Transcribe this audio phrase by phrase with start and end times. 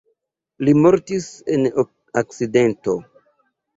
[0.69, 1.67] Li mortis en
[2.23, 2.97] akcidento.